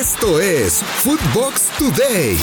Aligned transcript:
Esto 0.00 0.40
es 0.40 0.82
Footbox 1.04 1.68
Today. 1.78 2.36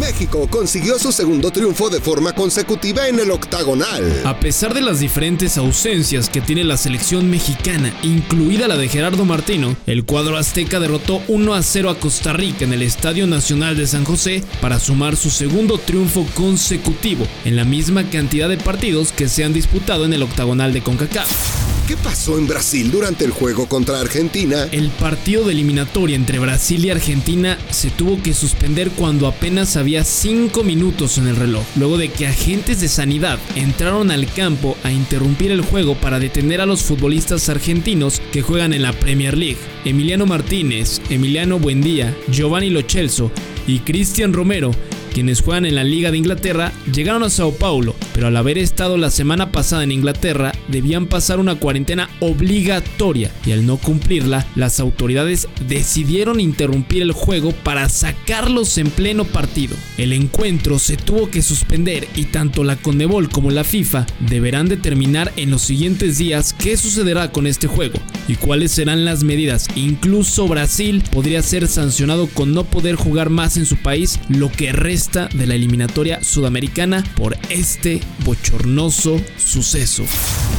México 0.00 0.48
consiguió 0.50 0.98
su 0.98 1.12
segundo 1.12 1.50
triunfo 1.50 1.90
de 1.90 2.00
forma 2.00 2.34
consecutiva 2.34 3.08
en 3.08 3.20
el 3.20 3.30
octagonal. 3.30 4.22
A 4.24 4.40
pesar 4.40 4.72
de 4.72 4.80
las 4.80 5.00
diferentes 5.00 5.58
ausencias 5.58 6.30
que 6.30 6.40
tiene 6.40 6.64
la 6.64 6.78
selección 6.78 7.28
mexicana, 7.28 7.92
incluida 8.02 8.68
la 8.68 8.78
de 8.78 8.88
Gerardo 8.88 9.26
Martino, 9.26 9.76
el 9.86 10.06
cuadro 10.06 10.38
azteca 10.38 10.80
derrotó 10.80 11.20
1 11.28 11.52
a 11.52 11.62
0 11.62 11.90
a 11.90 11.98
Costa 11.98 12.32
Rica 12.32 12.64
en 12.64 12.72
el 12.72 12.80
Estadio 12.80 13.26
Nacional 13.26 13.76
de 13.76 13.86
San 13.86 14.04
José 14.04 14.42
para 14.62 14.80
sumar 14.80 15.16
su 15.16 15.28
segundo 15.28 15.76
triunfo 15.76 16.26
consecutivo 16.34 17.26
en 17.44 17.56
la 17.56 17.64
misma 17.64 18.08
cantidad 18.08 18.48
de 18.48 18.56
partidos 18.56 19.12
que 19.12 19.28
se 19.28 19.44
han 19.44 19.52
disputado 19.52 20.06
en 20.06 20.14
el 20.14 20.22
octagonal 20.22 20.72
de 20.72 20.82
CONCACAF. 20.82 21.73
¿Qué 21.86 21.98
pasó 21.98 22.38
en 22.38 22.46
Brasil 22.46 22.90
durante 22.90 23.26
el 23.26 23.30
juego 23.30 23.68
contra 23.68 24.00
Argentina? 24.00 24.68
El 24.72 24.88
partido 24.88 25.44
de 25.44 25.52
eliminatoria 25.52 26.16
entre 26.16 26.38
Brasil 26.38 26.82
y 26.82 26.88
Argentina 26.88 27.58
se 27.70 27.90
tuvo 27.90 28.22
que 28.22 28.32
suspender 28.32 28.90
cuando 28.92 29.26
apenas 29.26 29.76
había 29.76 30.02
5 30.02 30.64
minutos 30.64 31.18
en 31.18 31.28
el 31.28 31.36
reloj, 31.36 31.62
luego 31.76 31.98
de 31.98 32.08
que 32.08 32.26
agentes 32.26 32.80
de 32.80 32.88
sanidad 32.88 33.38
entraron 33.54 34.10
al 34.10 34.32
campo 34.32 34.78
a 34.82 34.92
interrumpir 34.92 35.50
el 35.50 35.60
juego 35.60 35.94
para 35.94 36.18
detener 36.18 36.62
a 36.62 36.66
los 36.66 36.82
futbolistas 36.82 37.50
argentinos 37.50 38.22
que 38.32 38.40
juegan 38.40 38.72
en 38.72 38.80
la 38.80 38.94
Premier 38.94 39.36
League. 39.36 39.58
Emiliano 39.84 40.24
Martínez, 40.24 41.02
Emiliano 41.10 41.58
Buendía, 41.58 42.16
Giovanni 42.30 42.70
Lochelso 42.70 43.30
y 43.66 43.80
Cristian 43.80 44.32
Romero 44.32 44.70
quienes 45.14 45.42
juegan 45.42 45.64
en 45.64 45.76
la 45.76 45.84
Liga 45.84 46.10
de 46.10 46.18
Inglaterra 46.18 46.72
llegaron 46.92 47.22
a 47.22 47.30
Sao 47.30 47.52
Paulo, 47.52 47.94
pero 48.12 48.26
al 48.26 48.36
haber 48.36 48.58
estado 48.58 48.98
la 48.98 49.12
semana 49.12 49.52
pasada 49.52 49.84
en 49.84 49.92
Inglaterra 49.92 50.52
debían 50.66 51.06
pasar 51.06 51.38
una 51.38 51.54
cuarentena 51.54 52.10
obligatoria 52.18 53.30
y 53.46 53.52
al 53.52 53.64
no 53.64 53.76
cumplirla, 53.76 54.44
las 54.56 54.80
autoridades 54.80 55.46
decidieron 55.68 56.40
interrumpir 56.40 57.00
el 57.00 57.12
juego 57.12 57.52
para 57.52 57.88
sacarlos 57.88 58.76
en 58.76 58.90
pleno 58.90 59.24
partido. 59.24 59.76
El 59.98 60.12
encuentro 60.12 60.80
se 60.80 60.96
tuvo 60.96 61.30
que 61.30 61.42
suspender 61.42 62.08
y 62.16 62.24
tanto 62.24 62.64
la 62.64 62.74
Conmebol 62.74 63.28
como 63.28 63.52
la 63.52 63.62
FIFA 63.62 64.06
deberán 64.28 64.68
determinar 64.68 65.32
en 65.36 65.52
los 65.52 65.62
siguientes 65.62 66.18
días 66.18 66.54
qué 66.58 66.76
sucederá 66.76 67.30
con 67.30 67.46
este 67.46 67.68
juego 67.68 68.00
y 68.26 68.34
cuáles 68.34 68.72
serán 68.72 69.04
las 69.04 69.22
medidas. 69.22 69.68
Incluso 69.76 70.48
Brasil 70.48 71.04
podría 71.12 71.40
ser 71.42 71.68
sancionado 71.68 72.26
con 72.26 72.52
no 72.52 72.64
poder 72.64 72.96
jugar 72.96 73.30
más 73.30 73.56
en 73.56 73.66
su 73.66 73.76
país 73.76 74.18
lo 74.28 74.50
que 74.50 74.72
resta 74.72 75.03
de 75.12 75.46
la 75.46 75.54
eliminatoria 75.54 76.24
sudamericana 76.24 77.04
por 77.16 77.36
este 77.50 78.00
bochornoso 78.24 79.20
suceso. 79.36 80.04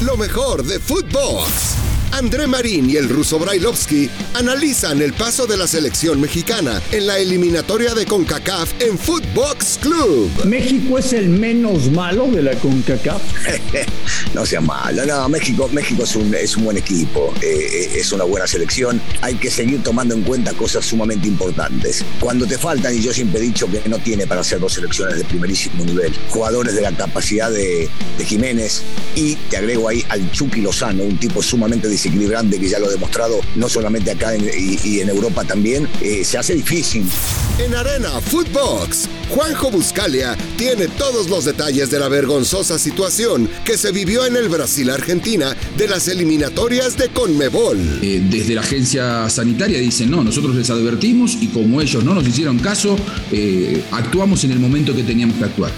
Lo 0.04 0.18
mejor 0.18 0.64
de 0.64 0.80
fútbol. 0.80 1.46
André 2.18 2.48
Marín 2.48 2.90
y 2.90 2.96
el 2.96 3.10
ruso 3.10 3.38
Brailovsky 3.38 4.10
analizan 4.36 5.02
el 5.02 5.12
paso 5.12 5.48
de 5.48 5.58
la 5.58 5.68
selección 5.68 6.22
mexicana 6.22 6.82
en 6.94 7.08
la 7.08 7.20
eliminatoria 7.20 7.94
de 7.94 8.06
CONCACAF 8.06 8.72
en 8.80 8.98
Footbox 8.98 9.80
Club. 9.82 10.32
¿México 10.46 10.98
es 10.98 11.12
el 11.12 11.28
menos 11.28 11.92
malo 11.92 12.28
de 12.28 12.42
la 12.42 12.54
CONCACAF? 12.54 13.22
no 14.34 14.46
sea 14.46 14.62
malo, 14.62 15.06
no, 15.06 15.28
México, 15.28 15.70
México 15.74 16.04
es, 16.04 16.16
un, 16.16 16.34
es 16.34 16.56
un 16.56 16.64
buen 16.64 16.78
equipo, 16.78 17.34
eh, 17.42 17.92
es 17.96 18.10
una 18.14 18.24
buena 18.24 18.48
selección. 18.48 19.02
Hay 19.20 19.36
que 19.36 19.52
seguir 19.52 19.84
tomando 19.84 20.16
en 20.16 20.22
cuenta 20.22 20.54
cosas 20.54 20.86
sumamente 20.86 21.28
importantes. 21.28 22.06
Cuando 22.22 22.48
te 22.48 22.58
faltan, 22.58 22.96
y 22.96 23.02
yo 23.02 23.14
siempre 23.14 23.42
he 23.42 23.44
dicho 23.44 23.70
que 23.70 23.82
no 23.90 24.00
tiene 24.00 24.26
para 24.26 24.40
hacer 24.40 24.62
dos 24.62 24.72
selecciones 24.72 25.18
de 25.18 25.26
primerísimo 25.26 25.84
nivel, 25.84 26.14
jugadores 26.30 26.76
de 26.76 26.82
la 26.82 26.94
capacidad 26.94 27.52
de, 27.52 27.90
de 28.18 28.26
Jiménez, 28.26 28.84
y 29.16 29.36
te 29.36 29.58
agrego 29.58 29.90
ahí 29.90 30.06
al 30.08 30.32
Chucky 30.32 30.62
Lozano, 30.62 31.04
un 31.04 31.18
tipo 31.18 31.44
sumamente 31.44 31.90
que 32.60 32.70
ya 32.70 32.80
lo 32.80 32.88
ha 32.88 32.92
demostrado 32.92 33.40
no 33.56 33.70
solamente 33.70 34.12
acá 34.12 34.36
y, 34.36 35.00
en 35.00 35.10
Europa 35.10 35.44
también, 35.44 35.88
eh, 36.02 36.24
se 36.24 36.38
hace 36.38 36.56
difícil. 36.56 37.06
En 37.58 37.74
Arena 37.74 38.22
Footbox, 38.22 39.10
Juanjo 39.30 39.72
Buscalia 39.72 40.38
tiene 40.58 40.88
todos 40.88 41.30
los 41.30 41.46
detalles 41.46 41.90
de 41.90 42.00
la 42.00 42.08
vergonzosa 42.08 42.78
situación 42.78 43.50
que 43.64 43.78
se 43.78 43.92
vivió 43.92 44.26
en 44.26 44.36
el 44.36 44.50
Brasil-Argentina 44.50 45.56
de 45.78 45.88
las 45.88 46.08
eliminatorias 46.08 46.98
de 46.98 47.10
Conmebol. 47.10 47.78
Eh, 48.02 48.24
desde 48.30 48.56
la 48.56 48.62
agencia 48.62 49.30
sanitaria 49.30 49.80
dicen, 49.80 50.12
no, 50.12 50.24
nosotros 50.24 50.56
les 50.56 50.70
advertimos 50.70 51.38
y 51.42 51.48
como 51.48 51.82
ellos 51.82 52.04
no 52.04 52.14
nos 52.14 52.28
hicieron 52.28 52.60
caso, 52.60 52.98
eh, 53.32 53.84
actuamos 53.92 54.44
en 54.44 54.52
el 54.52 54.60
momento 54.60 54.96
que 54.96 55.04
teníamos 55.04 55.38
que 55.38 55.46
actuar. 55.46 55.72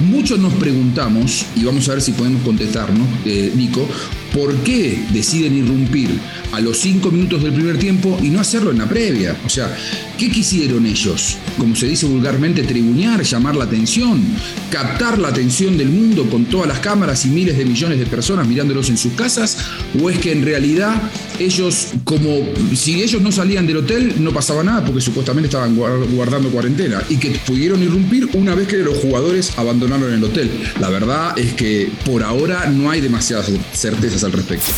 Muchos 0.00 0.38
nos 0.38 0.54
preguntamos, 0.54 1.46
y 1.54 1.64
vamos 1.64 1.88
a 1.88 1.92
ver 1.92 2.02
si 2.02 2.12
podemos 2.12 2.42
contestarnos, 2.42 3.06
Nico, 3.24 3.86
¿por 4.32 4.54
qué 4.58 5.04
deciden 5.10 5.56
irrumpir 5.56 6.10
a 6.52 6.60
los 6.60 6.78
cinco 6.78 7.10
minutos 7.10 7.42
del 7.42 7.52
primer 7.52 7.78
tiempo 7.78 8.18
y 8.22 8.30
no 8.30 8.40
hacerlo 8.40 8.70
en 8.70 8.78
la 8.78 8.88
previa? 8.88 9.36
O 9.44 9.48
sea, 9.48 9.76
¿qué 10.18 10.30
quisieron 10.30 10.86
ellos? 10.86 11.36
Como 11.58 11.74
se 11.76 11.86
dice 11.86 12.06
vulgarmente, 12.06 12.62
tribunear, 12.62 13.22
llamar 13.22 13.56
la 13.56 13.64
atención, 13.64 14.22
captar 14.70 15.18
la 15.18 15.28
atención 15.28 15.76
del 15.76 15.88
mundo 15.88 16.28
con 16.30 16.44
todas 16.46 16.68
las 16.68 16.80
cámaras 16.80 17.24
y 17.24 17.28
miles 17.28 17.56
de 17.56 17.64
millones 17.64 17.98
de 17.98 18.06
personas 18.06 18.46
mirándolos 18.46 18.90
en 18.90 18.98
sus 18.98 19.12
casas, 19.12 19.58
o 20.00 20.10
es 20.10 20.18
que 20.18 20.32
en 20.32 20.44
realidad 20.44 21.10
ellos, 21.38 21.88
como 22.04 22.46
si 22.74 23.02
ellos 23.02 23.20
no 23.22 23.32
salían 23.32 23.66
del 23.66 23.78
hotel, 23.78 24.14
no 24.18 24.32
pasaba 24.32 24.62
nada 24.62 24.84
porque 24.84 25.00
supuestamente 25.00 25.48
estaban 25.48 25.76
guardando 25.76 26.48
cuarentena 26.50 27.02
y 27.08 27.16
que 27.16 27.30
pudieron 27.46 27.82
irrumpir 27.82 28.28
una 28.34 28.54
vez 28.54 28.68
que 28.68 28.78
los 28.78 28.98
jugadores 28.98 29.52
abandonaron 29.56 30.12
el 30.12 30.22
hotel. 30.22 30.50
La 30.80 30.90
verdad 30.90 31.38
es 31.38 31.54
que 31.54 31.90
por 32.04 32.22
ahora 32.22 32.66
no 32.70 32.90
hay 32.90 33.00
demasiadas 33.00 33.50
certezas 33.72 34.24
al 34.24 34.32
respecto. 34.32 34.72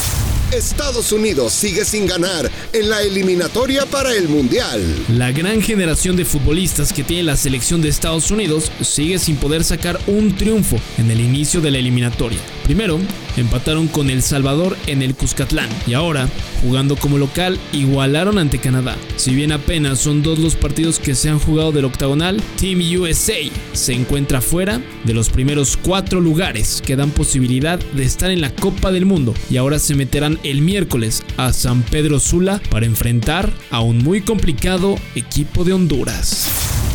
Estados 0.53 1.11
Unidos 1.11 1.53
sigue 1.53 1.85
sin 1.85 2.07
ganar 2.07 2.49
en 2.73 2.89
la 2.89 3.03
eliminatoria 3.03 3.85
para 3.85 4.15
el 4.15 4.29
Mundial. 4.29 4.81
La 5.09 5.33
gran 5.33 5.61
generación 5.61 6.15
de 6.17 6.25
futbolistas 6.25 6.93
que 6.93 7.03
tiene 7.03 7.25
la 7.25 7.37
selección 7.37 7.83
de 7.83 7.89
Estados 7.89 8.31
Unidos 8.31 8.71
sigue 8.81 9.19
sin 9.19 9.37
poder 9.37 9.65
sacar 9.65 9.99
un 10.07 10.37
triunfo 10.37 10.79
en 10.99 11.11
el 11.11 11.21
inicio 11.21 11.61
de 11.61 11.73
la 11.73 11.79
eliminatoria. 11.79 12.39
Primero, 12.63 13.01
empataron 13.37 13.89
con 13.89 14.09
El 14.09 14.23
Salvador 14.23 14.77
en 14.87 15.03
el 15.03 15.15
Cuscatlán 15.15 15.69
y 15.87 15.95
ahora, 15.95 16.29
jugando 16.63 16.97
como 16.97 17.19
local, 17.19 17.59
igualaron 17.73 18.39
ante 18.39 18.59
Canadá. 18.59 18.97
Si 19.17 19.35
bien 19.35 19.53
apenas 19.53 19.99
son 19.99 20.23
dos 20.23 20.39
los 20.39 20.55
partidos 20.55 20.99
que 20.99 21.15
se 21.15 21.29
han 21.29 21.39
jugado 21.39 21.73
del 21.73 21.85
octagonal, 21.85 22.41
Team 22.61 22.81
USA 22.99 23.35
se 23.73 23.93
encuentra 23.93 24.41
fuera 24.41 24.81
de 25.05 25.15
los 25.15 25.29
primeros 25.29 25.77
cuatro 25.77 26.21
lugares 26.21 26.83
que 26.85 26.97
dan 26.97 27.11
posibilidad 27.11 27.79
de 27.79 28.05
estar 28.05 28.31
en 28.31 28.41
la 28.41 28.55
Copa 28.55 28.93
del 28.93 29.07
Mundo 29.07 29.35
y 29.51 29.57
ahora 29.57 29.79
se 29.79 29.95
meterán 29.95 30.36
el 30.43 30.63
miércoles 30.63 31.23
a 31.37 31.53
San 31.53 31.83
Pedro 31.83 32.21
Sula 32.21 32.61
para 32.71 32.87
enfrentar 32.87 33.53
a 33.71 33.81
un 33.81 33.99
muy 33.99 34.21
complicado 34.21 34.97
equipo 35.15 35.65
de 35.65 35.73
Honduras. 35.73 36.49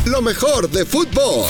Lo 0.06 0.20
mejor 0.22 0.70
de 0.70 0.84
fútbol. 0.84 1.46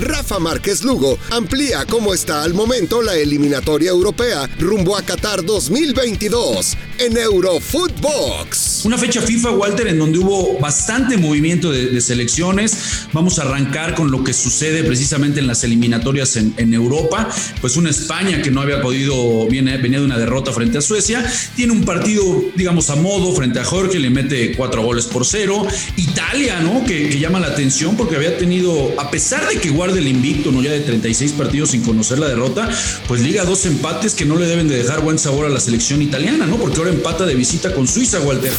Rafa 0.00 0.38
Márquez 0.38 0.84
Lugo 0.84 1.18
amplía 1.30 1.84
cómo 1.84 2.14
está 2.14 2.44
al 2.44 2.54
momento 2.54 3.02
la 3.02 3.16
eliminatoria 3.16 3.90
europea 3.90 4.48
rumbo 4.58 4.96
a 4.96 5.02
Qatar 5.02 5.44
2022 5.44 6.76
en 6.98 7.16
Eurofootbox. 7.16 8.84
Una 8.84 8.98
fecha 8.98 9.20
FIFA, 9.20 9.52
Walter, 9.52 9.88
en 9.88 9.98
donde 9.98 10.18
hubo 10.18 10.58
bastante 10.58 11.16
movimiento 11.16 11.72
de, 11.72 12.00
selecciones. 12.00 13.06
Vamos 13.12 13.38
a 13.38 13.42
arrancar 13.42 13.94
con 13.94 14.10
lo 14.10 14.22
que 14.22 14.32
sucede 14.32 14.84
precisamente 14.84 15.40
en 15.40 15.46
las 15.46 15.64
eliminatorias 15.64 16.36
en, 16.36 16.74
Europa. 16.74 17.28
Pues 17.60 17.76
una 17.76 17.90
España 17.90 18.42
que 18.42 18.50
no 18.50 18.60
había 18.60 18.80
podido, 18.80 19.46
viene, 19.48 19.78
venía 19.78 19.98
de 19.98 20.04
una 20.04 20.18
derrota 20.18 20.52
frente 20.52 20.78
a 20.78 20.80
Suecia. 20.80 21.24
Tiene 21.56 21.72
un 21.72 21.84
partido, 21.84 22.22
digamos, 22.54 22.90
a 22.90 22.96
modo 22.96 23.32
frente 23.32 23.58
a 23.58 23.64
Jorge, 23.64 23.98
le 23.98 24.10
mete 24.10 24.54
cuatro 24.56 24.82
goles 24.82 25.06
por 25.06 25.26
cero. 25.26 25.66
Italia, 25.96 26.60
¿no? 26.60 26.84
Que, 26.84 27.18
llama 27.18 27.40
la 27.40 27.48
atención 27.48 27.96
porque 27.96 28.14
había 28.14 28.38
tenido, 28.38 28.94
a 29.00 29.10
pesar 29.10 29.48
de 29.48 29.56
que 29.56 29.70
del 29.92 30.08
invicto, 30.08 30.52
¿no? 30.52 30.62
Ya 30.62 30.72
de 30.72 30.80
36 30.80 31.32
partidos 31.32 31.70
sin 31.70 31.82
conocer 31.82 32.18
la 32.18 32.28
derrota, 32.28 32.68
pues 33.06 33.20
liga 33.20 33.44
dos 33.44 33.66
empates 33.66 34.14
que 34.14 34.24
no 34.24 34.36
le 34.36 34.46
deben 34.46 34.68
de 34.68 34.76
dejar 34.76 35.00
buen 35.00 35.18
sabor 35.18 35.46
a 35.46 35.48
la 35.48 35.60
selección 35.60 36.02
italiana, 36.02 36.46
¿no? 36.46 36.56
Porque 36.56 36.78
ahora 36.78 36.90
empata 36.90 37.26
de 37.26 37.34
visita 37.34 37.74
con 37.74 37.86
Suiza, 37.86 38.20
Walter. 38.20 38.52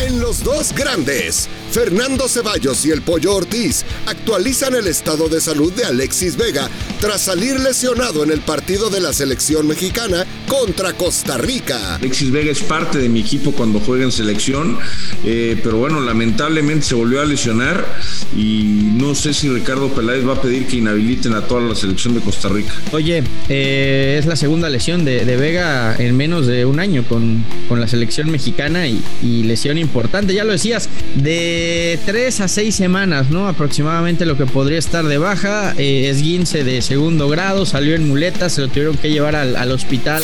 En 0.00 0.20
los 0.20 0.44
dos 0.44 0.74
grandes, 0.74 1.48
Fernando 1.72 2.28
Ceballos 2.28 2.84
y 2.84 2.90
el 2.90 3.02
Pollo 3.02 3.34
Ortiz 3.34 3.84
actualizan 4.06 4.74
el 4.74 4.86
estado 4.86 5.28
de 5.28 5.40
salud 5.40 5.72
de 5.72 5.84
Alexis 5.84 6.36
Vega 6.36 6.68
tras 7.00 7.22
salir 7.22 7.58
lesionado 7.60 8.22
en 8.22 8.30
el 8.30 8.40
partido 8.40 8.90
de 8.90 9.00
la 9.00 9.12
selección 9.12 9.66
mexicana 9.66 10.26
contra 10.48 10.92
Costa 10.92 11.38
Rica. 11.38 11.96
Alexis 11.96 12.30
Vega 12.30 12.52
es 12.52 12.60
parte 12.60 12.98
de 12.98 13.08
mi 13.08 13.20
equipo 13.20 13.52
cuando 13.52 13.80
juega 13.80 14.04
en 14.04 14.12
selección, 14.12 14.78
eh, 15.24 15.58
pero 15.62 15.78
bueno, 15.78 16.00
lamentablemente 16.00 16.86
se 16.86 16.94
volvió 16.94 17.20
a 17.20 17.24
lesionar 17.24 18.00
y 18.36 18.74
no 19.06 19.14
sé 19.14 19.32
si 19.32 19.48
Ricardo 19.48 19.88
Peláez 19.88 20.26
va 20.26 20.34
a 20.34 20.42
pedir 20.42 20.66
que 20.66 20.76
inhabiliten 20.76 21.34
a 21.34 21.42
toda 21.42 21.60
la 21.60 21.74
selección 21.74 22.14
de 22.14 22.20
Costa 22.20 22.48
Rica. 22.48 22.72
Oye, 22.92 23.22
eh, 23.48 24.16
es 24.18 24.26
la 24.26 24.36
segunda 24.36 24.68
lesión 24.68 25.04
de, 25.04 25.36
Vega 25.36 25.94
en 25.98 26.16
menos 26.16 26.46
de 26.46 26.64
un 26.64 26.80
año 26.80 27.04
con, 27.06 27.44
con 27.68 27.80
la 27.80 27.86
selección 27.86 28.30
mexicana 28.30 28.86
y, 28.88 29.02
lesión 29.44 29.78
importante, 29.78 30.34
ya 30.34 30.44
lo 30.44 30.52
decías, 30.52 30.88
de 31.14 32.00
tres 32.04 32.40
a 32.40 32.48
seis 32.48 32.74
semanas, 32.74 33.30
¿no? 33.30 33.48
Aproximadamente 33.48 34.26
lo 34.26 34.36
que 34.36 34.46
podría 34.46 34.78
estar 34.78 35.04
de 35.04 35.18
baja, 35.18 35.74
eh, 35.78 36.08
es 36.10 36.22
guince 36.22 36.64
de 36.64 36.82
segundo 36.82 37.28
grado, 37.28 37.64
salió 37.66 37.94
en 37.94 38.08
muletas, 38.08 38.54
se 38.54 38.62
lo 38.62 38.68
tuvieron 38.68 38.96
que 38.96 39.10
llevar 39.10 39.36
al, 39.36 39.54
al 39.56 39.70
hospital. 39.70 40.22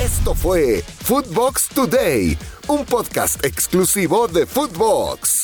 Esto 0.00 0.34
fue 0.34 0.84
Footbox 1.04 1.68
Today, 1.74 2.38
un 2.68 2.84
podcast 2.84 3.44
exclusivo 3.44 4.28
de 4.28 4.46
Footbox. 4.46 5.40